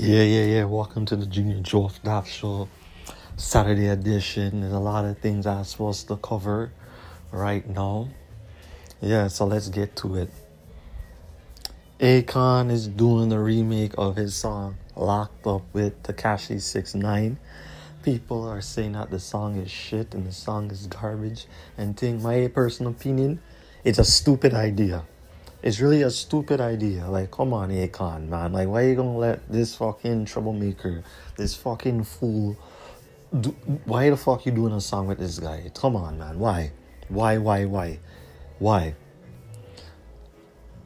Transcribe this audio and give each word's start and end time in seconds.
Yeah, 0.00 0.22
yeah, 0.22 0.44
yeah. 0.44 0.64
Welcome 0.64 1.06
to 1.06 1.16
the 1.16 1.26
Junior 1.26 1.58
Joe 1.58 1.90
Daft 2.04 2.30
Show, 2.30 2.68
Saturday 3.36 3.88
edition. 3.88 4.60
There's 4.60 4.72
a 4.72 4.78
lot 4.78 5.04
of 5.04 5.18
things 5.18 5.44
I'm 5.44 5.64
supposed 5.64 6.06
to 6.06 6.16
cover 6.18 6.70
right 7.32 7.68
now. 7.68 8.08
Yeah, 9.00 9.26
so 9.26 9.44
let's 9.44 9.68
get 9.68 9.96
to 9.96 10.14
it. 10.14 10.30
Akon 11.98 12.70
is 12.70 12.86
doing 12.86 13.28
the 13.28 13.40
remake 13.40 13.94
of 13.98 14.14
his 14.14 14.36
song 14.36 14.76
Locked 14.94 15.44
Up 15.48 15.62
with 15.72 16.00
Tekashi 16.04 16.60
69. 16.60 17.36
People 18.04 18.48
are 18.48 18.60
saying 18.60 18.92
that 18.92 19.10
the 19.10 19.18
song 19.18 19.56
is 19.56 19.68
shit 19.68 20.14
and 20.14 20.24
the 20.24 20.32
song 20.32 20.70
is 20.70 20.86
garbage. 20.86 21.48
And 21.76 21.96
think 21.96 22.22
my 22.22 22.46
personal 22.46 22.92
opinion, 22.92 23.40
it's 23.82 23.98
a 23.98 24.04
stupid 24.04 24.54
idea. 24.54 25.02
It's 25.62 25.80
really 25.80 26.02
a 26.02 26.10
stupid 26.10 26.60
idea. 26.60 27.08
Like, 27.08 27.32
come 27.32 27.52
on, 27.52 27.70
Akon, 27.70 28.28
man. 28.28 28.52
Like, 28.52 28.68
why 28.68 28.82
you 28.82 28.94
gonna 28.94 29.16
let 29.16 29.50
this 29.50 29.74
fucking 29.74 30.26
troublemaker, 30.26 31.02
this 31.36 31.56
fucking 31.56 32.04
fool, 32.04 32.56
do, 33.38 33.50
why 33.84 34.08
the 34.08 34.16
fuck 34.16 34.46
you 34.46 34.52
doing 34.52 34.72
a 34.72 34.80
song 34.80 35.08
with 35.08 35.18
this 35.18 35.38
guy? 35.38 35.70
Come 35.74 35.96
on, 35.96 36.18
man. 36.18 36.38
Why? 36.38 36.72
Why, 37.08 37.38
why, 37.38 37.64
why? 37.64 37.98
Why? 38.60 38.94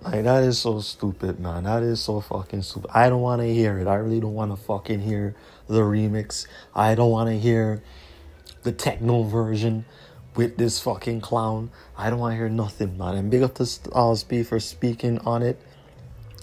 Like, 0.00 0.24
that 0.24 0.42
is 0.42 0.58
so 0.58 0.80
stupid, 0.80 1.38
man. 1.38 1.64
That 1.64 1.82
is 1.82 2.00
so 2.00 2.20
fucking 2.20 2.62
stupid. 2.62 2.90
I 2.94 3.10
don't 3.10 3.20
want 3.20 3.42
to 3.42 3.52
hear 3.52 3.78
it. 3.78 3.86
I 3.86 3.96
really 3.96 4.20
don't 4.20 4.34
want 4.34 4.52
to 4.52 4.56
fucking 4.56 5.00
hear 5.00 5.36
the 5.68 5.80
remix. 5.80 6.46
I 6.74 6.94
don't 6.94 7.10
want 7.10 7.28
to 7.28 7.38
hear 7.38 7.82
the 8.62 8.72
techno 8.72 9.22
version 9.22 9.84
with 10.34 10.56
this 10.56 10.80
fucking 10.80 11.20
clown. 11.20 11.70
I 11.96 12.10
don't 12.10 12.18
want 12.18 12.32
to 12.32 12.36
hear 12.36 12.48
nothing, 12.48 12.96
man. 12.96 13.16
And 13.16 13.30
big 13.30 13.42
up 13.42 13.54
to 13.56 13.66
Styles 13.66 14.24
uh, 14.24 14.28
P 14.28 14.42
for 14.42 14.60
speaking 14.60 15.18
on 15.20 15.42
it, 15.42 15.60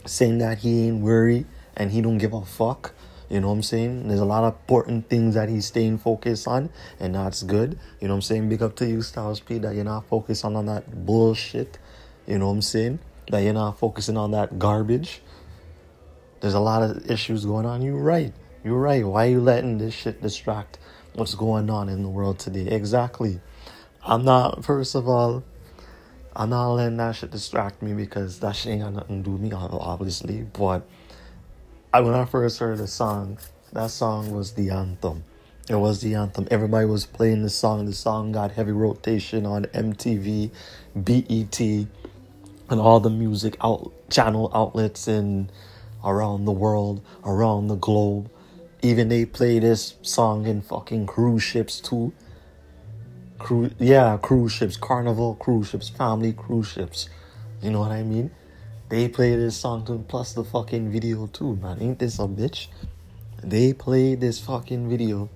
saying 0.05 0.38
that 0.39 0.59
he 0.59 0.88
ain't 0.88 1.02
worried 1.02 1.45
and 1.75 1.91
he 1.91 2.02
don't 2.02 2.17
give 2.17 2.33
a 2.33 2.45
fuck. 2.45 2.94
You 3.30 3.39
know 3.39 3.47
what 3.47 3.53
I'm 3.53 3.63
saying? 3.63 4.07
There's 4.07 4.20
a 4.20 4.25
lot 4.25 4.44
of 4.44 4.55
important 4.55 5.07
things 5.07 5.35
that 5.35 5.49
he's 5.49 5.67
staying 5.67 5.99
focused 5.99 6.47
on, 6.47 6.72
and 6.99 7.14
that's 7.14 7.44
good. 7.44 7.77
You 8.02 8.08
know 8.08 8.16
what 8.16 8.17
I'm 8.17 8.22
saying? 8.23 8.49
Big 8.49 8.64
up 8.64 8.75
to 8.77 8.88
you, 8.88 9.03
Styles 9.03 9.39
P, 9.39 9.59
that 9.59 9.75
you're 9.75 9.83
not 9.83 10.08
focused 10.08 10.44
on, 10.44 10.55
on 10.55 10.66
that 10.66 11.05
bullshit. 11.05 11.77
You 12.25 12.39
know 12.39 12.47
what 12.47 12.53
I'm 12.53 12.61
saying? 12.64 12.99
That 13.30 13.39
you're 13.39 13.53
not 13.53 13.77
focusing 13.77 14.17
on 14.17 14.31
that 14.31 14.58
garbage. 14.58 15.21
There's 16.42 16.55
a 16.55 16.59
lot 16.59 16.81
of 16.81 17.09
issues 17.09 17.45
going 17.45 17.67
on. 17.67 17.83
You're 17.83 18.02
right. 18.02 18.33
You're 18.64 18.80
right. 18.80 19.05
Why 19.05 19.27
are 19.27 19.30
you 19.30 19.42
letting 19.42 19.77
this 19.77 19.94
shit 19.94 20.21
distract 20.21 20.80
what's 21.14 21.36
going 21.36 21.69
on 21.69 21.88
in 21.88 22.02
the 22.02 22.09
world 22.09 22.39
today? 22.39 22.67
Exactly. 22.67 23.42
I'm 24.03 24.23
not, 24.23 24.64
first 24.64 24.95
of 24.95 25.08
all, 25.08 25.44
I'm 26.36 26.52
not 26.52 26.73
letting 26.73 26.97
that 26.97 27.16
shit 27.16 27.31
distract 27.31 27.81
me 27.81 27.94
because 27.94 28.39
that 28.39 28.55
shit 28.55 28.73
ain't 28.73 28.83
got 28.83 28.94
nothing 28.94 29.23
to 29.23 29.30
do 29.30 29.31
with 29.33 29.42
me, 29.42 29.52
obviously. 29.53 30.44
But 30.44 30.88
I, 31.94 32.00
when 32.02 32.14
I 32.14 32.25
first 32.25 32.59
heard 32.59 32.77
the 32.77 32.88
song, 32.88 33.39
that 33.73 33.92
song 33.92 34.31
was 34.31 34.53
the 34.53 34.70
anthem. 34.70 35.25
It 35.70 35.75
was 35.75 36.02
the 36.02 36.16
anthem. 36.16 36.47
Everybody 36.50 36.86
was 36.86 37.05
playing 37.05 37.44
the 37.44 37.50
song. 37.50 37.86
The 37.86 37.94
song 37.94 38.31
got 38.31 38.52
heavy 38.52 38.72
rotation 38.72 39.45
on 39.45 39.66
MTV, 39.66 40.52
BET, 40.95 41.59
and 41.59 42.80
all 42.80 43.00
the 43.00 43.09
music 43.09 43.58
out 43.61 43.92
channel 44.09 44.50
outlets 44.53 45.08
in 45.08 45.50
around 46.03 46.45
the 46.45 46.52
world, 46.52 47.02
around 47.25 47.67
the 47.67 47.75
globe. 47.75 48.31
Even 48.81 49.09
they 49.09 49.25
play 49.25 49.59
this 49.59 49.95
song 50.02 50.47
in 50.47 50.61
fucking 50.61 51.05
cruise 51.05 51.44
ships 51.44 51.80
too. 51.80 52.14
Yeah, 53.80 54.18
cruise 54.22 54.52
ships, 54.52 54.78
carnival 54.78 55.36
cruise 55.36 55.70
ships, 55.70 55.90
family 55.90 56.34
cruise 56.34 56.68
ships. 56.68 57.09
You 57.62 57.72
know 57.72 57.80
what 57.80 57.92
I 57.92 58.04
mean? 58.04 58.32
They 58.90 59.08
play 59.08 59.36
this 59.36 59.58
song 59.58 59.86
too, 59.86 60.06
plus 60.08 60.34
the 60.34 60.44
fucking 60.44 60.92
video 60.92 61.28
too, 61.28 61.56
man. 61.56 61.82
Ain't 61.82 62.00
this 62.00 62.20
a 62.20 62.23
bitch? 62.23 62.67
They 63.42 63.73
played 63.73 64.20
this 64.22 64.40
fucking 64.40 64.90
video 64.90 65.30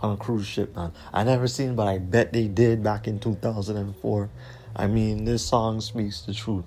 on 0.00 0.12
a 0.12 0.16
cruise 0.16 0.46
ship, 0.46 0.76
man. 0.76 0.92
I 1.12 1.24
never 1.24 1.48
seen, 1.48 1.74
but 1.74 1.88
I 1.88 1.98
bet 1.98 2.32
they 2.32 2.48
did 2.48 2.82
back 2.82 3.08
in 3.08 3.18
2004. 3.18 4.30
I 4.76 4.86
mean, 4.86 5.24
this 5.24 5.44
song 5.44 5.80
speaks 5.80 6.22
the 6.22 6.34
truth. 6.34 6.64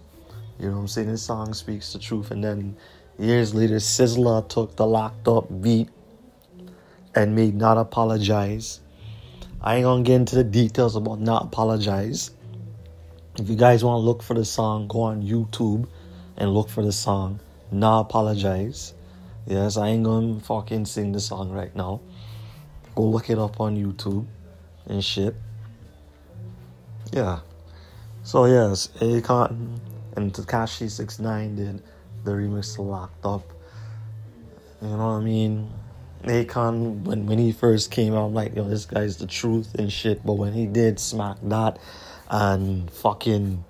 You 0.59 0.67
know 0.67 0.75
what 0.75 0.81
I'm 0.81 0.87
saying? 0.87 1.07
This 1.07 1.23
song 1.23 1.53
speaks 1.53 1.93
the 1.93 1.99
truth. 1.99 2.31
And 2.31 2.43
then 2.43 2.75
years 3.17 3.53
later, 3.53 3.75
Sizzla 3.75 4.47
took 4.49 4.75
the 4.75 4.85
locked 4.85 5.27
up 5.27 5.47
beat 5.61 5.89
and 7.13 7.35
made 7.35 7.55
not 7.55 7.77
apologize 7.77 8.81
I 9.65 9.77
ain't 9.77 9.83
gonna 9.83 10.03
get 10.03 10.17
into 10.17 10.35
the 10.35 10.43
details 10.43 10.95
about 10.95 11.19
not 11.19 11.45
apologize. 11.45 12.29
If 13.39 13.49
you 13.49 13.55
guys 13.55 13.83
want 13.83 13.97
to 13.97 14.05
look 14.05 14.21
for 14.21 14.35
the 14.35 14.45
song, 14.45 14.87
go 14.87 15.01
on 15.01 15.23
YouTube 15.23 15.87
and 16.37 16.53
look 16.53 16.69
for 16.69 16.83
the 16.83 16.91
song 16.91 17.39
Not 17.71 18.01
Apologize. 18.01 18.93
Yes, 19.47 19.75
I 19.75 19.87
ain't 19.87 20.03
gonna 20.03 20.39
fucking 20.39 20.85
sing 20.85 21.13
the 21.13 21.19
song 21.19 21.49
right 21.49 21.75
now. 21.75 21.99
Go 22.93 23.05
look 23.05 23.31
it 23.31 23.39
up 23.39 23.59
on 23.59 23.75
YouTube 23.75 24.27
and 24.85 25.03
shit. 25.03 25.35
Yeah. 27.11 27.39
So 28.21 28.45
yes, 28.45 28.89
Akon 28.99 29.79
and 30.15 30.31
Tekashi 30.31 30.91
69 30.91 31.55
did 31.55 31.83
the 32.23 32.31
remix 32.31 32.77
Locked 32.77 33.25
Up. 33.25 33.41
You 34.79 34.89
know 34.89 34.97
what 34.97 35.03
I 35.03 35.19
mean? 35.21 35.71
Akon, 36.23 37.03
when, 37.03 37.27
when 37.27 37.37
he 37.37 37.51
first 37.51 37.91
came 37.91 38.13
out, 38.13 38.25
I'm 38.25 38.33
like, 38.33 38.55
yo, 38.55 38.67
this 38.67 38.85
guy's 38.85 39.17
the 39.17 39.27
truth 39.27 39.75
and 39.75 39.91
shit. 39.91 40.25
But 40.25 40.33
when 40.33 40.53
he 40.53 40.65
did 40.65 40.99
smack 40.99 41.37
that 41.43 41.77
and 42.29 42.89
fucking 42.89 43.63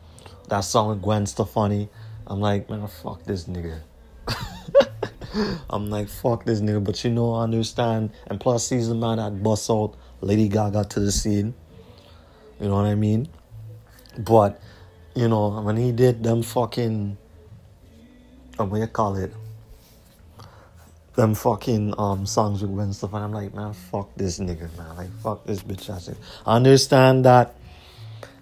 that 0.49 0.61
song 0.61 0.89
with 0.89 1.01
Gwen 1.01 1.25
Stefani, 1.25 1.89
I'm 2.27 2.39
like, 2.39 2.69
man, 2.69 2.87
fuck 2.87 3.23
this 3.23 3.45
nigga. 3.45 3.81
I'm 5.69 5.89
like, 5.89 6.07
fuck 6.07 6.45
this 6.45 6.61
nigga. 6.61 6.83
But 6.83 7.03
you 7.03 7.11
know, 7.11 7.33
I 7.33 7.43
understand. 7.43 8.11
And 8.27 8.39
plus, 8.39 8.69
he's 8.69 8.87
the 8.87 8.95
man 8.95 9.17
that 9.17 9.43
bust 9.43 9.69
out 9.69 9.95
Lady 10.21 10.47
Gaga 10.47 10.85
to 10.85 10.99
the 10.99 11.11
scene. 11.11 11.53
You 12.59 12.69
know 12.69 12.75
what 12.75 12.85
I 12.85 12.95
mean? 12.95 13.27
But, 14.17 14.61
you 15.13 15.27
know, 15.27 15.61
when 15.61 15.75
he 15.75 15.91
did 15.91 16.23
them 16.23 16.41
fucking, 16.41 17.17
uh, 18.57 18.65
what 18.65 18.77
do 18.77 18.81
you 18.81 18.87
call 18.87 19.17
it? 19.17 19.33
Them 21.15 21.33
fucking 21.33 21.93
um 21.97 22.25
songs 22.25 22.61
with 22.61 22.71
Gwen 22.71 22.93
Stefani. 22.93 23.23
I'm 23.23 23.31
like, 23.31 23.53
man, 23.53 23.73
fuck 23.73 24.13
this 24.15 24.39
nigga, 24.39 24.75
man. 24.77 24.95
Like, 24.97 25.11
fuck 25.21 25.45
this 25.45 25.61
bitch 25.63 25.89
ass. 25.89 26.09
I 26.45 26.55
understand 26.55 27.25
that 27.25 27.55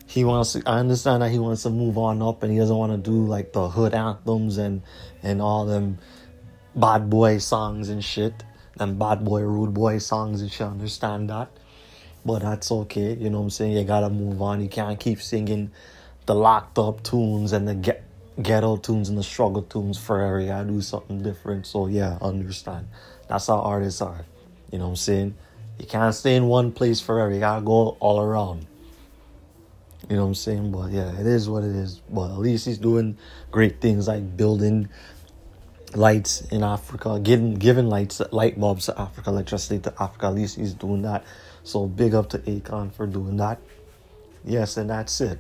he 0.08 0.24
wants 0.24 0.54
to. 0.54 0.64
I 0.66 0.80
understand 0.80 1.24
that 1.24 1.32
he 1.32 1.40
wants 1.40 1.64
to 1.64 1.70
move 1.70 1.98
on 1.98 2.22
up, 2.22 2.44
and 2.44 2.52
he 2.52 2.60
doesn't 2.60 2.76
want 2.76 2.92
to 2.92 2.98
do 2.98 3.26
like 3.26 3.54
the 3.54 3.70
hood 3.70 3.94
anthems 3.94 4.58
and 4.58 4.82
and 5.22 5.42
all 5.42 5.66
them 5.66 6.00
bad 6.76 7.10
boy 7.10 7.38
songs 7.38 7.90
and 7.90 8.04
shit. 8.04 8.44
Them 8.78 8.98
bad 8.98 9.24
boy, 9.24 9.42
rude 9.42 9.74
boy 9.74 10.00
songs 10.00 10.42
and 10.42 10.52
shit. 10.52 10.62
I 10.62 10.72
understand 10.72 11.30
that, 11.30 11.50
but 12.26 12.42
that's 12.42 12.72
okay. 12.72 13.14
You 13.14 13.30
know 13.30 13.38
what 13.40 13.46
I'm 13.46 13.50
saying? 13.52 13.74
You 13.74 13.84
gotta 13.84 14.10
move 14.10 14.42
on. 14.42 14.62
You 14.62 14.70
can't 14.70 15.00
keep 15.00 15.22
singing 15.22 15.72
the 16.26 16.34
locked 16.34 16.80
up 16.80 17.04
tunes 17.04 17.52
and 17.52 17.68
the 17.68 17.76
get 17.76 18.04
ghetto 18.42 18.78
tunes 18.78 19.10
and 19.10 19.18
the 19.18 19.24
struggle 19.24 19.62
tunes. 19.62 20.02
You 20.10 20.48
gotta 20.48 20.66
do 20.68 20.82
something 20.82 21.22
different. 21.22 21.68
So 21.68 21.88
yeah, 21.88 22.18
understand. 22.22 22.88
That's 23.28 23.48
how 23.48 23.60
artists 23.60 24.02
are. 24.02 24.26
You 24.72 24.80
know 24.80 24.86
what 24.86 24.92
I'm 24.92 24.96
saying? 24.98 25.36
You 25.80 25.86
can't 25.86 26.14
stay 26.16 26.36
in 26.36 26.48
one 26.48 26.72
place 26.72 27.00
forever. 27.00 27.34
You 27.34 27.40
gotta 27.40 27.64
go 27.64 27.98
all 28.00 28.20
around. 28.20 28.68
You 30.10 30.18
know 30.18 30.24
what 30.24 30.30
I'm 30.30 30.36
saying? 30.36 30.72
But 30.72 30.92
yeah, 30.92 31.18
it 31.20 31.26
is 31.26 31.48
what 31.48 31.64
it 31.64 31.76
is. 31.76 32.02
But 32.10 32.32
at 32.32 32.40
least 32.40 32.66
he's 32.66 32.78
doing 32.78 33.18
great 33.52 33.80
things 33.80 34.08
like 34.08 34.36
building 34.36 34.90
lights 35.96 36.42
in 36.42 36.64
Africa, 36.64 37.20
giving 37.22 37.56
giving 37.56 37.88
lights 37.88 38.22
light 38.32 38.60
bulbs 38.60 38.88
to 38.88 39.00
Africa, 39.00 39.30
electricity 39.30 39.80
to 39.80 39.94
Africa. 40.02 40.28
At 40.28 40.36
least 40.36 40.58
he's 40.58 40.74
doing 40.74 41.04
that. 41.04 41.24
So 41.64 41.86
big 41.88 42.14
up 42.14 42.30
to 42.30 42.40
Akon 42.40 42.94
for 42.94 43.08
doing 43.08 43.38
that. 43.38 43.60
Yes, 44.44 44.76
and 44.76 44.90
that's 44.90 45.22
it. 45.22 45.40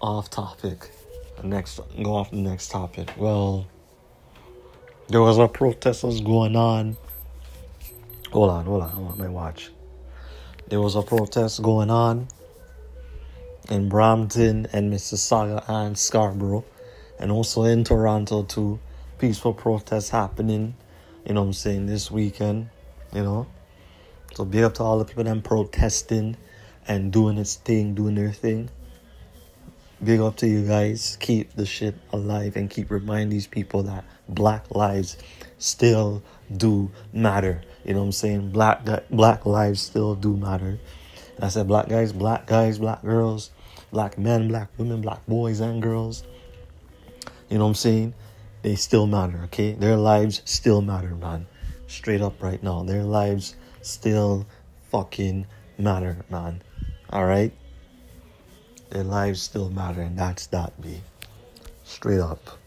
Off 0.00 0.28
topic 0.28 0.90
next 1.46 1.80
go 2.02 2.14
off 2.14 2.30
the 2.30 2.36
next 2.36 2.70
topic. 2.70 3.10
Well, 3.16 3.66
there 5.08 5.20
was 5.20 5.38
a 5.38 5.48
protest 5.48 6.04
was 6.04 6.20
going 6.20 6.56
on. 6.56 6.96
Hold 8.32 8.50
on, 8.50 8.64
hold 8.66 8.82
on, 8.82 8.90
I 8.94 8.98
want 8.98 9.18
my 9.18 9.28
watch. 9.28 9.70
There 10.68 10.80
was 10.80 10.96
a 10.96 11.02
protest 11.02 11.62
going 11.62 11.90
on 11.90 12.28
in 13.70 13.88
Brampton 13.88 14.66
and 14.72 14.92
Mississauga 14.92 15.64
and 15.68 15.96
Scarborough, 15.96 16.64
and 17.18 17.30
also 17.32 17.64
in 17.64 17.84
Toronto 17.84 18.42
too. 18.42 18.78
Peaceful 19.18 19.54
protests 19.54 20.10
happening. 20.10 20.74
You 21.26 21.34
know 21.34 21.42
I'm 21.42 21.52
saying 21.52 21.86
this 21.86 22.10
weekend. 22.10 22.68
You 23.14 23.22
know, 23.22 23.46
so 24.34 24.44
big 24.44 24.62
up 24.62 24.74
to 24.74 24.82
all 24.82 24.98
the 24.98 25.04
people 25.04 25.24
them 25.24 25.42
protesting 25.42 26.36
and 26.86 27.12
doing 27.12 27.38
its 27.38 27.56
thing, 27.56 27.94
doing 27.94 28.14
their 28.14 28.32
thing. 28.32 28.70
Big 30.02 30.20
up 30.20 30.36
to 30.36 30.46
you 30.46 30.66
guys. 30.66 31.16
Keep 31.20 31.54
the 31.54 31.66
shit 31.66 31.94
alive 32.12 32.56
and 32.56 32.70
keep 32.70 32.90
reminding 32.90 33.30
these 33.30 33.46
people 33.46 33.82
that 33.84 34.04
black 34.28 34.74
lives 34.74 35.16
still 35.58 36.22
do 36.56 36.90
matter. 37.12 37.62
You 37.84 37.94
know 37.94 38.00
what 38.00 38.06
I'm 38.06 38.12
saying? 38.12 38.50
Black 38.50 38.86
black 39.10 39.46
lives 39.46 39.80
still 39.80 40.14
do 40.14 40.36
matter. 40.36 40.78
And 41.36 41.44
I 41.44 41.48
said 41.48 41.66
black 41.66 41.88
guys, 41.88 42.12
black 42.12 42.46
guys, 42.46 42.78
black 42.78 43.02
girls, 43.02 43.50
black 43.90 44.18
men, 44.18 44.48
black 44.48 44.68
women, 44.78 45.00
black 45.00 45.26
boys 45.26 45.60
and 45.60 45.82
girls. 45.82 46.22
You 47.48 47.58
know 47.58 47.64
what 47.64 47.70
I'm 47.70 47.74
saying? 47.74 48.14
they 48.62 48.74
still 48.74 49.06
matter, 49.06 49.42
okay? 49.44 49.72
Their 49.72 49.96
lives 49.96 50.42
still 50.44 50.82
matter, 50.82 51.14
man. 51.14 51.46
Straight 51.86 52.20
up 52.20 52.42
right 52.42 52.62
now. 52.62 52.82
Their 52.82 53.04
lives 53.04 53.56
still 53.82 54.46
fucking 54.90 55.46
matter, 55.78 56.24
man. 56.28 56.62
Alright? 57.12 57.52
Their 58.90 59.04
lives 59.04 59.42
still 59.42 59.70
matter, 59.70 60.02
and 60.02 60.18
that's 60.18 60.46
that, 60.48 60.80
B. 60.80 61.00
Straight 61.84 62.20
up. 62.20 62.58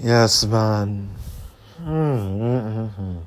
Yes, 0.00 0.44
man. 0.44 1.10
Mm-hmm. 1.80 3.18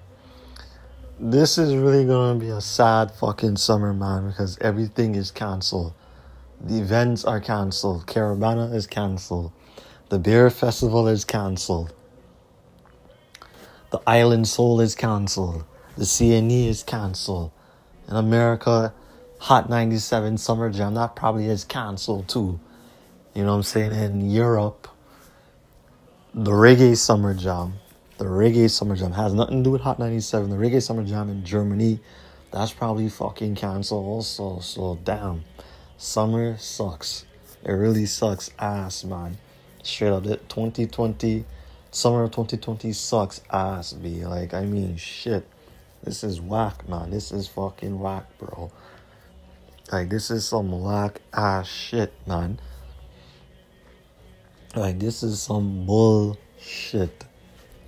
This 1.20 1.58
is 1.58 1.76
really 1.76 2.06
gonna 2.06 2.40
be 2.40 2.50
a 2.50 2.62
sad 2.62 3.12
fucking 3.12 3.58
summer, 3.58 3.94
man, 3.94 4.30
because 4.30 4.58
everything 4.60 5.16
is 5.16 5.32
canceled. 5.32 5.94
The 6.62 6.80
events 6.80 7.26
are 7.26 7.40
canceled. 7.40 8.06
Caribana 8.06 8.74
is 8.74 8.88
canceled. 8.88 9.52
The 10.10 10.20
beer 10.20 10.50
festival 10.50 11.08
is 11.08 11.24
canceled. 11.24 11.94
The 13.92 14.02
Island 14.06 14.48
Soul 14.48 14.82
is 14.82 14.96
canceled. 14.96 15.64
The 15.98 16.04
CNE 16.04 16.68
is 16.68 16.84
canceled. 16.84 17.52
In 18.08 18.16
America, 18.16 18.94
Hot 19.40 19.70
97 19.70 20.38
Summer 20.38 20.70
Jam, 20.70 20.96
that 20.96 21.16
probably 21.16 21.46
is 21.46 21.64
canceled 21.64 22.28
too. 22.28 22.60
You 23.34 23.44
know 23.44 23.52
what 23.52 23.58
I'm 23.58 23.64
saying? 23.64 23.94
In 23.94 24.30
Europe, 24.30 24.90
the 26.34 26.52
Reggae 26.52 26.98
Summer 26.98 27.34
Jam, 27.34 27.76
the 28.18 28.26
Reggae 28.26 28.70
Summer 28.70 28.98
Jam 28.98 29.14
has 29.14 29.34
nothing 29.34 29.60
to 29.60 29.64
do 29.64 29.72
with 29.72 29.82
Hot 29.82 29.98
97. 29.98 30.50
The 30.50 30.58
Reggae 30.58 30.84
Summer 30.84 31.06
Jam 31.06 31.30
in 31.30 31.46
Germany, 31.46 32.02
that's 32.52 32.74
probably 32.74 33.08
fucking 33.08 33.56
canceled 33.56 34.06
also. 34.06 34.60
So, 34.60 35.00
damn. 35.06 35.46
Summer 35.98 36.58
sucks. 36.58 37.26
It 37.64 37.72
really 37.72 38.08
sucks 38.08 38.52
ass, 38.60 39.06
man. 39.06 39.38
Straight 39.84 40.12
up, 40.12 40.26
it 40.26 40.50
2020, 40.50 41.46
summer 41.92 42.24
of 42.24 42.32
2020 42.32 42.92
sucks 42.92 43.42
ass, 43.50 43.94
be 43.94 44.26
like, 44.26 44.54
I 44.54 44.66
mean, 44.66 44.98
shit. 44.98 45.48
This 46.04 46.26
is 46.26 46.42
whack, 46.42 46.88
man. 46.90 47.12
This 47.12 47.32
is 47.32 47.48
fucking 47.48 48.00
whack, 48.00 48.26
bro. 48.38 48.72
Like, 49.92 50.10
this 50.10 50.30
is 50.30 50.48
some 50.48 50.84
whack 50.84 51.20
ass 51.34 51.34
ah, 51.34 51.64
shit, 51.64 52.14
man. 52.28 52.60
Like, 54.76 55.00
this 55.00 55.24
is 55.24 55.42
some 55.42 55.88
bullshit. 55.88 57.26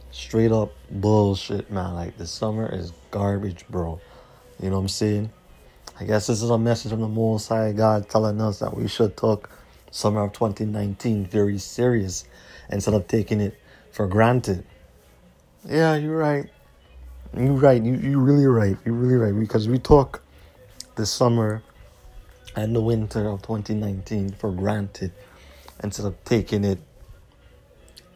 Straight 0.09 0.51
up 0.51 0.74
bullshit, 0.89 1.69
man. 1.69 1.94
Like, 1.94 2.18
the 2.18 2.25
summer 2.25 2.68
is 2.74 2.92
garbage, 3.12 3.68
bro. 3.69 4.01
You 4.59 4.69
know 4.69 4.77
what 4.77 4.81
I'm 4.81 4.88
saying? 4.88 5.31
I 6.00 6.06
guess 6.06 6.25
this 6.25 6.42
is 6.42 6.50
a 6.50 6.57
message 6.57 6.92
from 6.92 7.01
the 7.01 7.07
Most 7.07 7.50
High 7.50 7.71
God 7.71 8.09
telling 8.09 8.42
us 8.42 8.59
that 8.59 8.75
we 8.75 8.88
should 8.88 9.15
take 9.15 9.45
summer 9.92 10.24
of 10.24 10.33
2019 10.33 11.27
very 11.27 11.59
serious 11.59 12.25
instead 12.71 12.95
of 12.95 13.07
taking 13.07 13.39
it 13.39 13.56
for 13.92 14.07
granted. 14.07 14.65
Yeah, 15.68 15.95
you're 15.95 16.18
right. 16.18 16.50
You're 17.38 17.53
right. 17.53 17.81
You 17.81 17.94
you 17.94 18.19
really 18.19 18.48
right. 18.48 18.75
You're 18.83 18.95
really 18.95 19.15
right 19.15 19.39
because 19.39 19.69
we 19.69 19.77
took 19.77 20.24
the 20.95 21.06
summer 21.06 21.62
and 22.56 22.75
the 22.75 22.81
winter 22.81 23.27
of 23.30 23.42
2019 23.42 24.31
for 24.31 24.51
granted 24.51 25.12
instead 25.83 26.06
of 26.06 26.24
taking 26.24 26.63
it 26.63 26.80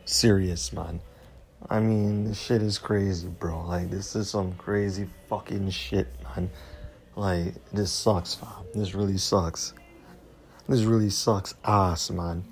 serious, 0.06 0.72
man. 0.74 1.02
I 1.70 1.80
mean, 1.80 2.26
this 2.26 2.40
shit 2.40 2.62
is 2.62 2.78
crazy, 2.78 3.28
bro. 3.28 3.66
Like, 3.66 3.90
this 3.90 4.16
is 4.16 4.30
some 4.30 4.54
crazy 4.54 5.08
fucking 5.30 5.70
shit, 5.72 6.08
man. 6.24 6.52
Like, 7.16 7.56
this 7.72 7.92
sucks, 7.92 8.36
fam. 8.36 8.66
This 8.74 8.94
really 8.94 9.18
sucks. 9.18 9.74
This 10.68 10.82
really 10.82 11.10
sucks 11.10 11.56
ass, 11.64 12.12
man. 12.12 12.44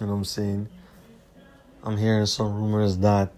You 0.00 0.06
know 0.06 0.12
what 0.12 0.18
I'm 0.18 0.24
saying? 0.24 0.68
I'm 1.84 1.96
hearing 1.96 2.26
some 2.26 2.54
rumors 2.54 2.98
that 2.98 3.32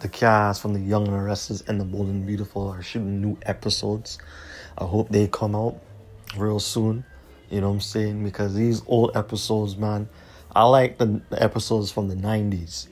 the 0.00 0.08
cast 0.08 0.60
from 0.60 0.74
The 0.74 0.80
Young 0.80 1.08
and 1.08 1.24
Restless 1.24 1.62
and 1.62 1.80
The 1.80 1.84
Bold 1.84 2.08
and 2.08 2.26
Beautiful 2.26 2.68
are 2.68 2.82
shooting 2.82 3.20
new 3.20 3.38
episodes. 3.42 4.18
I 4.78 4.84
hope 4.84 5.08
they 5.08 5.26
come 5.26 5.54
out 5.54 5.80
real 6.36 6.60
soon. 6.60 7.04
You 7.50 7.60
know 7.60 7.68
what 7.68 7.74
I'm 7.74 7.80
saying? 7.80 8.24
Because 8.24 8.54
these 8.54 8.82
old 8.86 9.16
episodes, 9.16 9.76
man, 9.76 10.08
I 10.54 10.64
like 10.64 10.98
the, 10.98 11.20
the 11.30 11.42
episodes 11.42 11.90
from 11.90 12.08
the 12.08 12.16
90s. 12.16 12.88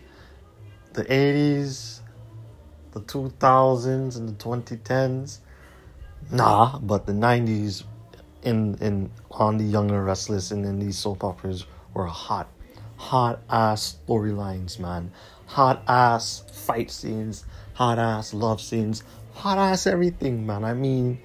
The 0.93 1.05
80s, 1.05 2.01
the 2.93 3.01
2000s, 3.01 4.17
and 4.17 4.29
the 4.29 4.33
2010s. 4.33 5.39
Nah, 6.31 6.79
but 6.79 7.07
the 7.07 7.13
90s 7.13 7.85
in 8.45 8.77
in 8.81 9.11
on 9.31 9.59
the 9.59 9.65
Young 9.65 9.91
and 9.91 10.05
Restless 10.05 10.51
and 10.51 10.65
in 10.65 10.79
these 10.79 10.97
soap 10.97 11.25
operas 11.25 11.67
were 11.93 12.07
hot. 12.07 12.49
Hot 13.11 13.41
ass 13.51 13.99
storylines, 14.09 14.79
man. 14.79 15.13
Hot 15.47 15.83
ass 15.87 16.43
fight 16.51 16.91
scenes, 16.91 17.45
hot 17.75 17.99
ass 17.99 18.33
love 18.33 18.63
scenes, 18.63 19.03
hot 19.35 19.59
ass 19.59 19.87
everything, 19.87 20.47
man. 20.47 20.65
I 20.65 20.73
mean, 20.73 21.21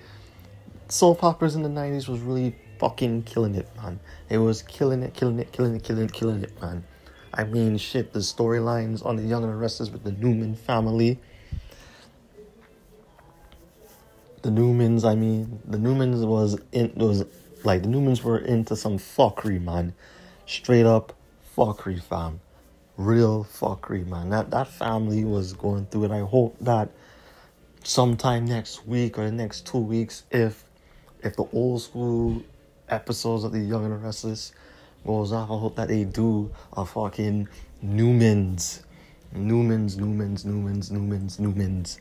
soap 0.89 1.23
operas 1.23 1.55
in 1.55 1.63
the 1.63 1.69
90s 1.69 2.09
was 2.09 2.19
really 2.19 2.53
fucking 2.79 3.23
killing 3.23 3.55
it, 3.55 3.69
man. 3.77 4.01
It 4.27 4.39
was 4.39 4.61
killing 4.61 5.03
it, 5.03 5.13
killing 5.13 5.39
it, 5.39 5.53
killing 5.53 5.73
it, 5.73 5.83
killing 5.83 6.03
it, 6.03 6.11
killing 6.11 6.43
it, 6.43 6.61
man. 6.61 6.83
I 7.33 7.45
mean, 7.45 7.77
shit, 7.77 8.11
the 8.11 8.19
storylines 8.19 9.05
on 9.05 9.15
the 9.15 9.23
Young 9.23 9.43
and 9.43 9.53
the 9.53 9.55
Restless 9.55 9.89
with 9.89 10.03
the 10.03 10.11
Newman 10.11 10.55
family. 10.55 11.17
The 14.41 14.49
Newmans, 14.49 15.05
I 15.05 15.15
mean, 15.15 15.61
the 15.65 15.77
Newmans 15.77 16.27
was 16.27 16.59
in 16.73 16.91
was 16.97 17.23
like 17.63 17.83
the 17.83 17.87
Newmans 17.87 18.21
were 18.21 18.39
into 18.39 18.75
some 18.75 18.97
fuckery, 18.97 19.61
man. 19.61 19.93
Straight 20.45 20.85
up 20.85 21.13
fuckery, 21.59 22.01
fam. 22.01 22.39
Real 22.95 23.43
fuckery, 23.43 24.07
man. 24.07 24.29
That 24.29 24.49
that 24.51 24.67
family 24.67 25.25
was 25.25 25.51
going 25.53 25.87
through 25.87 26.05
it. 26.05 26.11
I 26.11 26.19
hope 26.19 26.55
that 26.61 26.89
sometime 27.83 28.45
next 28.45 28.87
week 28.87 29.17
or 29.17 29.25
the 29.25 29.31
next 29.31 29.65
two 29.65 29.79
weeks, 29.79 30.23
if 30.31 30.63
if 31.21 31.35
the 31.35 31.45
old 31.51 31.81
school 31.81 32.41
episodes 32.87 33.43
of 33.43 33.51
the 33.51 33.59
Young 33.59 33.83
and 33.83 33.93
the 33.93 33.97
Restless 33.97 34.53
goes 35.05 35.33
off, 35.33 35.51
I 35.51 35.57
hope 35.57 35.75
that 35.75 35.89
they 35.89 36.05
do 36.05 36.49
a 36.73 36.85
fucking 36.85 37.49
Newmans, 37.85 38.83
Newmans, 39.35 39.97
Newmans, 39.97 40.45
Newmans, 40.45 40.91
Newmans, 40.91 41.39
Newmans 41.39 41.99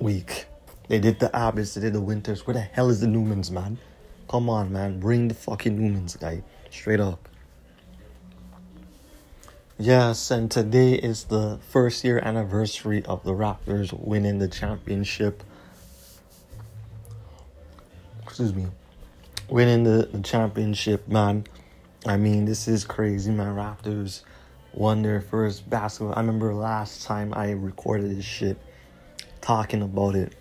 week. 0.00 0.46
They 0.88 0.98
did 0.98 1.20
the 1.20 1.30
Abbotts, 1.30 1.74
they 1.74 1.82
did 1.82 1.92
the 1.92 2.00
Winters. 2.00 2.46
Where 2.46 2.54
the 2.54 2.60
hell 2.60 2.90
is 2.90 3.00
the 3.00 3.06
Newmans, 3.06 3.52
man? 3.52 3.78
Come 4.28 4.50
on, 4.50 4.72
man. 4.72 4.98
Bring 4.98 5.28
the 5.28 5.34
fucking 5.34 5.78
Newmans, 5.78 6.18
guy. 6.18 6.42
Straight 6.70 7.00
up. 7.00 7.28
Yes, 9.76 10.30
and 10.30 10.48
today 10.48 10.92
is 10.92 11.24
the 11.24 11.58
first 11.68 12.04
year 12.04 12.20
anniversary 12.20 13.04
of 13.06 13.24
the 13.24 13.32
Raptors 13.32 13.92
winning 13.92 14.38
the 14.38 14.46
championship. 14.46 15.42
Excuse 18.22 18.54
me. 18.54 18.68
Winning 19.48 19.82
the, 19.82 20.08
the 20.12 20.20
championship, 20.20 21.08
man. 21.08 21.44
I 22.06 22.16
mean, 22.16 22.44
this 22.44 22.68
is 22.68 22.84
crazy, 22.84 23.32
man. 23.32 23.56
Raptors 23.56 24.22
won 24.72 25.02
their 25.02 25.20
first 25.20 25.68
basketball. 25.68 26.14
I 26.14 26.20
remember 26.20 26.54
last 26.54 27.02
time 27.02 27.34
I 27.34 27.50
recorded 27.50 28.16
this 28.16 28.24
shit, 28.24 28.56
talking 29.40 29.82
about 29.82 30.14
it. 30.14 30.34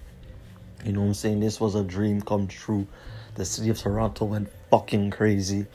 You 0.85 0.91
know 0.91 1.01
what 1.01 1.07
I'm 1.07 1.13
saying? 1.15 1.39
This 1.39 1.59
was 1.59 1.73
a 1.73 1.83
dream 1.83 2.21
come 2.21 2.47
true. 2.47 2.85
The 3.33 3.45
city 3.45 3.71
of 3.71 3.79
Toronto 3.79 4.25
went 4.25 4.49
fucking 4.69 5.09
crazy 5.09 5.65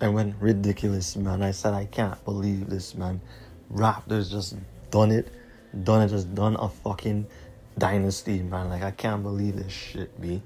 and 0.00 0.14
went 0.14 0.36
ridiculous, 0.40 1.16
man. 1.16 1.42
I 1.42 1.50
said, 1.50 1.74
I 1.74 1.86
can't 1.86 2.22
believe 2.24 2.68
this, 2.68 2.94
man. 2.94 3.20
Raptors 3.72 4.30
just 4.30 4.56
done 4.90 5.10
it. 5.10 5.28
Done 5.84 6.02
it, 6.02 6.08
just 6.08 6.34
done 6.34 6.56
a 6.58 6.68
fucking 6.68 7.26
dynasty, 7.76 8.42
man. 8.42 8.68
Like, 8.68 8.82
I 8.82 8.90
can't 8.90 9.22
believe 9.22 9.56
this 9.56 9.72
shit, 9.72 10.20
B. 10.20 10.42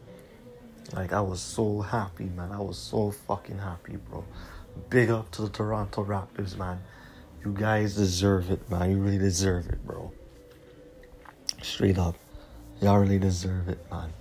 Like, 0.93 1.13
I 1.13 1.21
was 1.21 1.41
so 1.41 1.81
happy, 1.81 2.25
man. 2.25 2.51
I 2.53 2.61
was 2.61 2.79
so 2.79 3.11
fucking 3.11 3.59
happy, 3.59 3.97
bro. 3.97 4.25
Big 4.91 5.11
up 5.11 5.31
to 5.33 5.43
the 5.43 5.49
Toronto 5.49 6.05
Raptors, 6.05 6.57
man. 6.57 6.81
You 7.45 7.53
guys 7.53 7.95
deserve 7.95 8.51
it, 8.51 8.69
man. 8.71 8.91
You 8.91 8.99
really 8.99 9.19
deserve 9.19 9.69
it, 9.69 9.85
bro. 9.87 10.13
Straight 11.63 11.99
up. 11.99 12.17
Y'all 12.81 12.99
really 12.99 13.19
deserve 13.19 13.69
it, 13.69 13.79
man. 13.91 14.13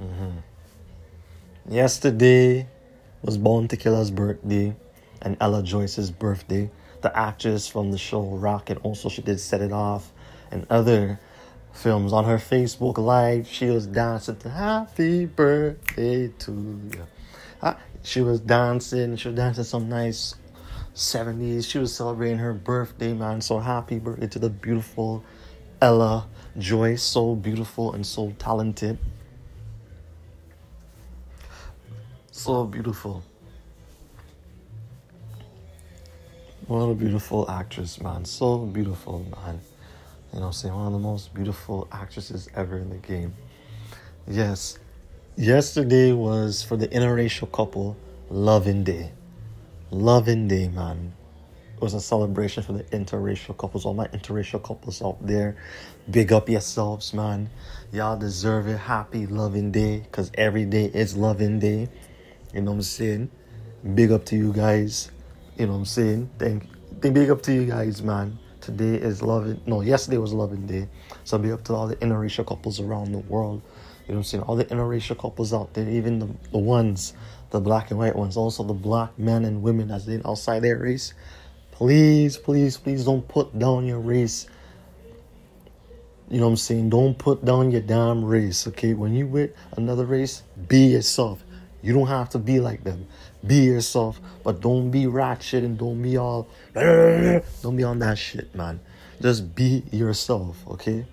Mm-hmm. 0.00 1.72
Yesterday 1.72 2.68
was 3.22 3.38
Bounty 3.38 3.76
Killer's 3.76 4.10
birthday 4.10 4.74
and 5.20 5.36
Ella 5.40 5.62
Joyce's 5.62 6.10
birthday. 6.10 6.70
The 7.00 7.16
actress 7.16 7.68
from 7.68 7.90
the 7.90 7.98
show 7.98 8.22
Rocket 8.22 8.78
also 8.82 9.08
she 9.08 9.22
did 9.22 9.40
set 9.40 9.60
it 9.60 9.72
off 9.72 10.12
and 10.50 10.66
other 10.70 11.20
films 11.72 12.12
on 12.12 12.24
her 12.24 12.36
Facebook 12.36 12.98
Live. 12.98 13.48
She 13.48 13.66
was 13.66 13.86
dancing 13.86 14.36
to 14.36 14.50
Happy 14.50 15.26
Birthday 15.26 16.28
to 16.28 16.52
you. 16.52 17.74
She 18.02 18.20
was 18.20 18.40
dancing. 18.40 19.16
She 19.16 19.28
was 19.28 19.36
dancing 19.36 19.64
some 19.64 19.88
nice 19.88 20.34
70s. 20.94 21.68
She 21.70 21.78
was 21.78 21.94
celebrating 21.94 22.38
her 22.38 22.52
birthday, 22.52 23.12
man. 23.12 23.40
So 23.40 23.58
happy 23.60 23.98
birthday 23.98 24.26
to 24.28 24.38
the 24.38 24.50
beautiful 24.50 25.24
Ella 25.80 26.26
Joyce. 26.58 27.02
So 27.02 27.34
beautiful 27.36 27.94
and 27.94 28.04
so 28.04 28.34
talented. 28.38 28.98
So 32.34 32.64
beautiful. 32.64 33.22
What 36.66 36.86
a 36.86 36.94
beautiful 36.94 37.48
actress, 37.50 38.00
man. 38.00 38.24
So 38.24 38.56
beautiful, 38.60 39.26
man. 39.36 39.60
You 40.32 40.40
know 40.40 40.50
saying? 40.50 40.74
One 40.74 40.86
of 40.86 40.92
the 40.94 40.98
most 40.98 41.34
beautiful 41.34 41.86
actresses 41.92 42.48
ever 42.56 42.78
in 42.78 42.88
the 42.88 42.96
game. 42.96 43.34
Yes. 44.26 44.78
Yesterday 45.36 46.12
was 46.12 46.62
for 46.62 46.78
the 46.78 46.88
interracial 46.88 47.52
couple, 47.52 47.98
Loving 48.30 48.82
Day. 48.82 49.10
Loving 49.90 50.48
Day, 50.48 50.68
man. 50.68 51.12
It 51.76 51.82
was 51.82 51.92
a 51.92 52.00
celebration 52.00 52.62
for 52.62 52.72
the 52.72 52.84
interracial 52.84 53.58
couples. 53.58 53.84
All 53.84 53.92
my 53.92 54.06
interracial 54.08 54.62
couples 54.62 55.02
out 55.02 55.18
there, 55.20 55.56
big 56.10 56.32
up 56.32 56.48
yourselves, 56.48 57.12
man. 57.12 57.50
Y'all 57.92 58.16
deserve 58.16 58.68
it. 58.68 58.78
Happy 58.78 59.26
Loving 59.26 59.70
Day, 59.70 59.98
because 59.98 60.30
every 60.32 60.64
day 60.64 60.86
is 60.86 61.14
Loving 61.14 61.58
Day. 61.58 61.90
You 62.52 62.60
know 62.60 62.72
what 62.72 62.76
I'm 62.78 62.82
saying? 62.82 63.30
Big 63.94 64.12
up 64.12 64.24
to 64.26 64.36
you 64.36 64.52
guys. 64.52 65.10
You 65.56 65.66
know 65.66 65.72
what 65.72 65.78
I'm 65.78 65.84
saying? 65.86 66.30
Thank, 66.38 66.66
thank 67.00 67.14
big 67.14 67.30
up 67.30 67.42
to 67.42 67.52
you 67.52 67.64
guys, 67.64 68.02
man. 68.02 68.38
Today 68.60 68.94
is 68.94 69.22
loving. 69.22 69.60
No, 69.66 69.80
yesterday 69.80 70.18
was 70.18 70.32
loving 70.32 70.66
day. 70.66 70.88
So 71.24 71.38
big 71.38 71.52
up 71.52 71.64
to 71.64 71.74
all 71.74 71.88
the 71.88 71.96
interracial 71.96 72.46
couples 72.46 72.78
around 72.78 73.12
the 73.12 73.18
world. 73.18 73.62
You 74.06 74.14
know 74.14 74.14
what 74.14 74.18
I'm 74.18 74.24
saying? 74.24 74.44
All 74.44 74.56
the 74.56 74.66
interracial 74.66 75.18
couples 75.18 75.54
out 75.54 75.72
there, 75.74 75.88
even 75.88 76.18
the, 76.18 76.28
the 76.50 76.58
ones, 76.58 77.14
the 77.50 77.60
black 77.60 77.90
and 77.90 77.98
white 77.98 78.14
ones, 78.14 78.36
also 78.36 78.62
the 78.62 78.74
black 78.74 79.18
men 79.18 79.44
and 79.44 79.62
women 79.62 79.90
as 79.90 80.06
they 80.06 80.20
outside 80.24 80.60
their 80.60 80.78
race. 80.78 81.14
Please, 81.70 82.36
please, 82.36 82.76
please 82.76 83.04
don't 83.04 83.26
put 83.26 83.58
down 83.58 83.86
your 83.86 84.00
race. 84.00 84.46
You 86.28 86.38
know 86.38 86.46
what 86.46 86.50
I'm 86.50 86.56
saying? 86.56 86.90
Don't 86.90 87.16
put 87.16 87.44
down 87.44 87.70
your 87.70 87.80
damn 87.80 88.24
race, 88.24 88.66
okay? 88.68 88.94
When 88.94 89.14
you 89.14 89.26
with 89.26 89.52
another 89.76 90.04
race, 90.06 90.42
be 90.68 90.86
yourself. 90.86 91.42
You 91.82 91.92
don't 91.92 92.06
have 92.06 92.30
to 92.30 92.38
be 92.38 92.60
like 92.60 92.84
them. 92.84 93.06
Be 93.46 93.56
yourself, 93.56 94.20
but 94.44 94.60
don't 94.60 94.90
be 94.90 95.06
ratchet 95.06 95.64
and 95.64 95.76
don't 95.76 96.00
be 96.00 96.16
all 96.16 96.48
don't 96.74 97.76
be 97.76 97.82
on 97.82 97.98
that 97.98 98.16
shit, 98.18 98.54
man. 98.54 98.80
Just 99.20 99.54
be 99.54 99.82
yourself, 99.90 100.56
okay? 100.68 101.06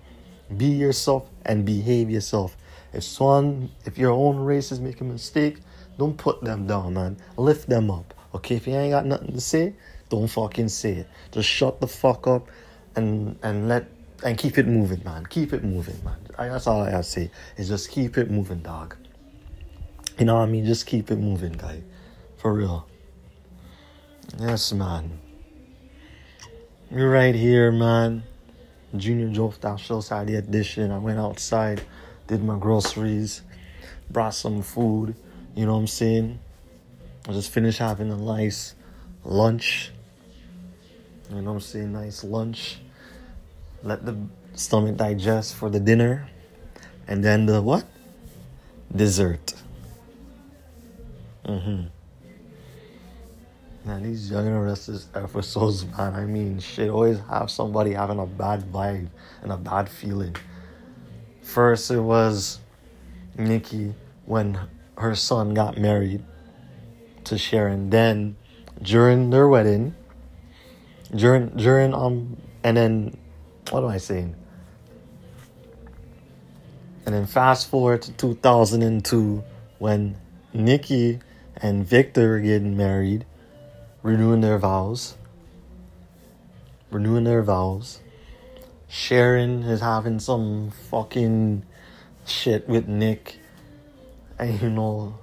Be 0.56 0.66
yourself 0.66 1.28
and 1.44 1.64
behave 1.64 2.10
yourself. 2.10 2.56
If 2.92 3.04
someone, 3.04 3.70
if 3.84 3.98
your 3.98 4.12
own 4.12 4.36
race 4.38 4.72
is 4.72 4.80
making 4.80 5.10
a 5.10 5.12
mistake, 5.12 5.58
don't 5.98 6.16
put 6.16 6.42
them 6.42 6.66
down, 6.66 6.94
man. 6.94 7.16
Lift 7.36 7.68
them 7.68 7.90
up, 7.90 8.14
okay? 8.34 8.56
If 8.56 8.66
you 8.66 8.74
ain't 8.74 8.92
got 8.92 9.06
nothing 9.06 9.32
to 9.32 9.40
say, 9.40 9.74
don't 10.08 10.28
fucking 10.28 10.68
say 10.68 10.92
it. 10.92 11.08
Just 11.30 11.48
shut 11.48 11.80
the 11.80 11.86
fuck 11.86 12.26
up 12.26 12.48
and 12.96 13.38
and 13.42 13.68
let 13.68 13.86
and 14.24 14.36
keep 14.36 14.58
it 14.58 14.66
moving, 14.66 15.02
man. 15.04 15.26
Keep 15.26 15.52
it 15.52 15.64
moving, 15.64 16.02
man. 16.04 16.18
That's 16.36 16.66
all 16.66 16.82
I 16.82 16.90
gotta 16.90 17.02
say. 17.04 17.30
Is 17.56 17.68
just 17.68 17.90
keep 17.90 18.18
it 18.18 18.30
moving, 18.30 18.60
dog. 18.60 18.96
You 20.20 20.26
know 20.26 20.34
what 20.34 20.42
I 20.42 20.46
mean? 20.46 20.66
Just 20.66 20.84
keep 20.84 21.10
it 21.10 21.16
moving, 21.16 21.54
guy. 21.54 21.82
For 22.36 22.52
real. 22.52 22.86
Yes, 24.38 24.70
man. 24.70 25.18
You're 26.90 27.08
right 27.08 27.34
here, 27.34 27.72
man. 27.72 28.24
Junior 28.94 29.30
Joe 29.30 29.54
Show 29.78 30.02
Saturday 30.02 30.34
edition. 30.34 30.90
I 30.90 30.98
went 30.98 31.18
outside, 31.18 31.80
did 32.26 32.44
my 32.44 32.58
groceries, 32.58 33.40
brought 34.10 34.34
some 34.34 34.60
food. 34.60 35.14
You 35.56 35.64
know 35.64 35.72
what 35.72 35.80
I'm 35.80 35.86
saying? 35.86 36.38
I 37.26 37.32
just 37.32 37.50
finished 37.50 37.78
having 37.78 38.12
a 38.12 38.16
nice 38.16 38.74
lunch. 39.24 39.90
You 41.30 41.36
know 41.36 41.44
what 41.44 41.52
I'm 41.52 41.60
saying? 41.60 41.94
Nice 41.94 42.24
lunch. 42.24 42.76
Let 43.82 44.04
the 44.04 44.18
stomach 44.52 44.98
digest 44.98 45.54
for 45.54 45.70
the 45.70 45.80
dinner. 45.80 46.28
And 47.08 47.24
then 47.24 47.46
the 47.46 47.62
what? 47.62 47.86
Dessert. 48.94 49.54
Mm-hmm. 51.50 51.86
Man, 53.84 54.02
these 54.04 54.30
Young 54.30 54.46
and 54.46 54.62
Restless 54.62 55.08
episodes, 55.14 55.84
man, 55.84 56.14
I 56.14 56.24
mean, 56.24 56.60
shit, 56.60 56.90
always 56.90 57.18
have 57.28 57.50
somebody 57.50 57.92
having 57.92 58.20
a 58.20 58.26
bad 58.26 58.70
vibe 58.70 59.08
and 59.42 59.50
a 59.50 59.56
bad 59.56 59.88
feeling. 59.88 60.36
First, 61.42 61.90
it 61.90 61.98
was 61.98 62.60
Nikki 63.36 63.94
when 64.26 64.60
her 64.96 65.16
son 65.16 65.54
got 65.54 65.76
married 65.76 66.22
to 67.24 67.36
Sharon. 67.36 67.90
Then, 67.90 68.36
during 68.80 69.30
their 69.30 69.48
wedding, 69.48 69.96
during, 71.12 71.48
during, 71.56 71.94
um, 71.94 72.36
and 72.62 72.76
then, 72.76 73.16
what 73.70 73.82
am 73.82 73.88
I 73.88 73.98
saying? 73.98 74.36
And 77.06 77.14
then 77.14 77.26
fast 77.26 77.68
forward 77.68 78.02
to 78.02 78.12
2002 78.12 79.42
when 79.78 80.16
Nikki 80.52 81.18
and 81.62 81.86
Victor 81.86 82.40
getting 82.40 82.76
married, 82.76 83.26
renewing 84.02 84.40
their 84.40 84.58
vows. 84.58 85.16
Renewing 86.90 87.24
their 87.24 87.42
vows. 87.42 88.00
Sharon 88.88 89.62
is 89.62 89.80
having 89.80 90.18
some 90.18 90.70
fucking 90.90 91.64
shit 92.26 92.68
with 92.68 92.88
Nick. 92.88 93.36
And 94.38 94.60
you 94.60 94.70
know, 94.70 95.18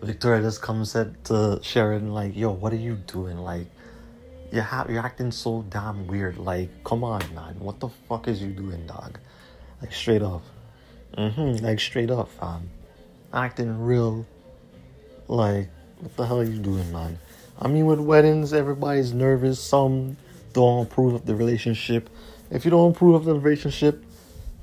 Victoria 0.00 0.42
just 0.42 0.62
comes 0.62 0.94
at 0.94 1.24
to 1.24 1.58
Sharon, 1.62 2.12
like, 2.12 2.36
yo, 2.36 2.52
what 2.52 2.72
are 2.72 2.76
you 2.76 2.94
doing? 2.94 3.38
Like, 3.38 3.66
you 4.52 4.62
ha- 4.62 4.86
you're 4.88 5.04
acting 5.04 5.32
so 5.32 5.64
damn 5.68 6.06
weird. 6.06 6.38
Like, 6.38 6.84
come 6.84 7.02
on, 7.02 7.22
man. 7.34 7.58
What 7.58 7.80
the 7.80 7.88
fuck 8.08 8.28
is 8.28 8.40
you 8.40 8.50
doing, 8.50 8.86
dog? 8.86 9.18
Like, 9.82 9.92
straight 9.92 10.22
up. 10.22 10.42
Mm-hmm. 11.18 11.64
Like, 11.64 11.80
straight 11.80 12.10
up, 12.10 12.30
fam. 12.30 12.70
Acting 13.32 13.80
real 13.80 14.24
like, 15.28 15.68
what 15.98 16.16
the 16.16 16.26
hell 16.26 16.40
are 16.40 16.44
you 16.44 16.58
doing, 16.58 16.90
man? 16.92 17.18
I 17.60 17.68
mean, 17.68 17.86
with 17.86 18.00
weddings, 18.00 18.52
everybody's 18.52 19.12
nervous. 19.12 19.60
Some 19.60 20.16
don't 20.52 20.86
approve 20.86 21.14
of 21.14 21.26
the 21.26 21.34
relationship. 21.34 22.10
If 22.50 22.64
you 22.64 22.70
don't 22.70 22.92
approve 22.92 23.14
of 23.14 23.24
the 23.24 23.34
relationship, 23.34 24.04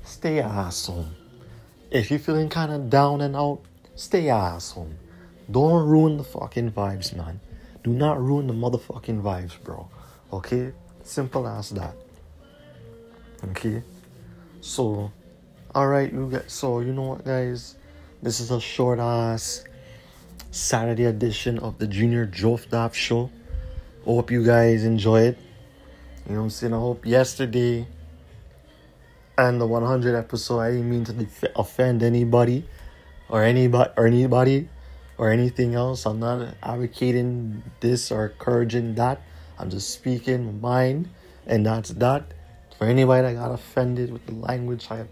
stay 0.04 0.40
awesome. 0.40 1.14
If 1.90 2.10
you're 2.10 2.18
feeling 2.18 2.48
kind 2.48 2.72
of 2.72 2.88
down 2.88 3.20
and 3.20 3.34
out, 3.34 3.60
stay 3.96 4.30
awesome. 4.30 4.98
Don't 5.50 5.86
ruin 5.86 6.16
the 6.16 6.24
fucking 6.24 6.72
vibes, 6.72 7.14
man. 7.14 7.40
Do 7.82 7.90
not 7.90 8.22
ruin 8.22 8.46
the 8.46 8.54
motherfucking 8.54 9.20
vibes, 9.22 9.62
bro. 9.62 9.88
Okay? 10.32 10.72
Simple 11.02 11.46
as 11.48 11.70
that. 11.70 11.94
Okay? 13.50 13.82
So, 14.60 15.10
alright, 15.74 16.12
you 16.12 16.30
get 16.30 16.50
so 16.50 16.80
you 16.80 16.92
know 16.92 17.02
what 17.02 17.24
guys? 17.24 17.76
This 18.22 18.38
is 18.38 18.52
a 18.52 18.60
short 18.60 19.00
ass 19.00 19.64
Saturday 20.52 21.06
edition 21.06 21.58
of 21.60 21.78
the 21.78 21.86
Junior 21.86 22.26
Jofdaf 22.26 22.92
show. 22.92 23.30
Hope 24.04 24.30
you 24.30 24.44
guys 24.44 24.84
enjoy 24.84 25.22
it. 25.22 25.38
You 26.26 26.34
know 26.34 26.40
what 26.40 26.44
I'm 26.44 26.50
saying? 26.50 26.74
I 26.74 26.78
hope 26.78 27.06
yesterday 27.06 27.88
and 29.38 29.58
the 29.58 29.66
100 29.66 30.14
episode 30.14 30.60
I 30.60 30.70
didn't 30.72 30.90
mean 30.90 31.04
to 31.06 31.52
offend 31.56 32.02
anybody 32.02 32.68
or 33.30 33.42
anybody 33.42 33.90
or 33.96 34.06
anybody 34.06 34.68
or 35.16 35.30
anything 35.30 35.74
else. 35.74 36.04
I'm 36.04 36.20
not 36.20 36.54
advocating 36.62 37.62
this 37.80 38.12
or 38.12 38.26
encouraging 38.26 38.96
that. 38.96 39.22
I'm 39.58 39.70
just 39.70 39.88
speaking 39.88 40.60
my 40.60 40.68
mind, 40.84 41.08
and 41.46 41.64
that's 41.64 41.90
that. 41.90 42.34
For 42.76 42.86
anybody 42.86 43.22
that 43.22 43.40
got 43.40 43.52
offended 43.52 44.12
with 44.12 44.26
the 44.26 44.34
language, 44.34 44.86
I 44.90 45.06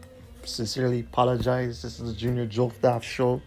sincerely 0.44 1.00
apologize. 1.00 1.80
This 1.80 1.98
is 1.98 2.12
the 2.12 2.18
Junior 2.18 2.46
Jofdaf 2.46 3.02
show 3.02 3.40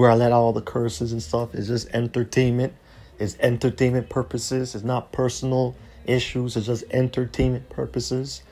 where 0.00 0.10
I 0.10 0.14
let 0.14 0.32
all 0.32 0.54
the 0.54 0.62
curses 0.62 1.12
and 1.12 1.22
stuff. 1.22 1.54
It's 1.54 1.66
just 1.66 1.86
entertainment. 1.90 2.72
It's 3.18 3.36
entertainment 3.38 4.08
purposes. 4.08 4.74
It's 4.74 4.82
not 4.82 5.12
personal 5.12 5.76
issues. 6.06 6.56
It's 6.56 6.68
just 6.68 6.84
entertainment 6.90 7.68
purposes. 7.68 8.42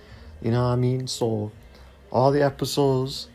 You 0.43 0.51
know 0.51 0.63
what 0.63 0.75
I 0.75 0.77
mean? 0.77 1.07
So, 1.07 1.51
all 2.11 2.33
the 2.33 2.43
episodes 2.43 3.29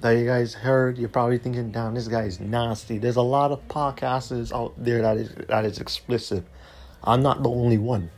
that 0.00 0.12
you 0.12 0.24
guys 0.24 0.54
heard, 0.54 0.96
you're 0.96 1.10
probably 1.10 1.36
thinking, 1.36 1.70
"Damn, 1.70 1.94
this 1.94 2.08
guy's 2.08 2.40
nasty." 2.40 2.96
There's 2.96 3.16
a 3.16 3.20
lot 3.20 3.50
of 3.50 3.68
podcasts 3.68 4.50
out 4.50 4.72
there 4.78 5.02
that 5.02 5.18
is 5.18 5.34
that 5.48 5.66
is 5.66 5.80
explicit. 5.80 6.44
I'm 7.04 7.22
not 7.22 7.42
the 7.42 7.50
only 7.50 7.76
one. 7.76 8.10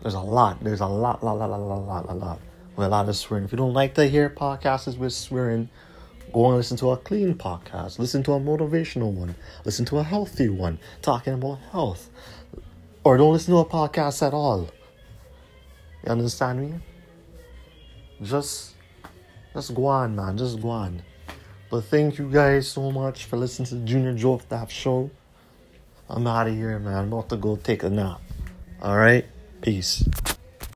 There's 0.00 0.14
a 0.14 0.20
lot. 0.20 0.64
There's 0.64 0.80
a 0.80 0.86
lot, 0.86 1.22
lot, 1.22 1.34
lot, 1.38 1.50
lot, 1.50 1.60
lot, 1.60 1.86
lot, 1.86 2.06
lot, 2.06 2.18
lot. 2.18 2.38
With 2.76 2.86
a 2.86 2.88
lot 2.88 3.10
of 3.10 3.16
swearing. 3.16 3.44
If 3.44 3.52
you 3.52 3.58
don't 3.58 3.74
like 3.74 3.94
to 3.96 4.06
hear 4.06 4.30
podcasts 4.30 4.96
with 4.96 5.12
swearing, 5.12 5.68
Go 6.36 6.48
and 6.48 6.56
listen 6.58 6.76
to 6.76 6.90
a 6.90 6.98
clean 6.98 7.34
podcast. 7.34 7.98
Listen 7.98 8.22
to 8.24 8.32
a 8.32 8.38
motivational 8.38 9.10
one. 9.10 9.34
Listen 9.64 9.86
to 9.86 9.96
a 10.00 10.02
healthy 10.02 10.50
one 10.50 10.78
talking 11.00 11.32
about 11.32 11.60
health. 11.72 12.10
Or 13.04 13.16
don't 13.16 13.32
listen 13.32 13.54
to 13.54 13.60
a 13.60 13.64
podcast 13.64 14.20
at 14.20 14.34
all. 14.34 14.68
You 16.04 16.12
understand 16.12 16.60
me? 16.60 16.78
Just 18.22 18.74
just 19.54 19.74
go 19.74 19.86
on, 19.86 20.14
man. 20.14 20.36
Just 20.36 20.60
go 20.60 20.68
on. 20.68 21.02
But 21.70 21.84
thank 21.84 22.18
you 22.18 22.30
guys 22.30 22.68
so 22.68 22.90
much 22.90 23.24
for 23.24 23.38
listening 23.38 23.68
to 23.68 23.76
the 23.76 23.86
Junior 23.86 24.12
Joe 24.12 24.36
Staff 24.36 24.70
show. 24.70 25.10
I'm 26.10 26.26
out 26.26 26.48
of 26.48 26.54
here, 26.54 26.78
man. 26.78 26.96
I'm 26.96 27.12
about 27.14 27.30
to 27.30 27.38
go 27.38 27.56
take 27.56 27.82
a 27.82 27.88
nap. 27.88 28.20
Alright? 28.82 29.24
Peace. 29.62 30.04